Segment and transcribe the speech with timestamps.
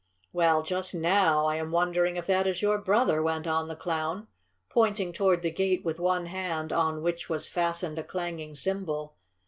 [0.33, 4.25] "Well, just NOW I am wondering if that is your brother," went on the Clown,
[4.67, 9.15] pointing toward the gate with one hand on which was fastened a clanging cymbal.